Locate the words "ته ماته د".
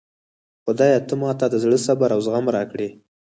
1.07-1.55